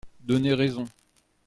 donné 0.21 0.55
raison. 0.55 0.87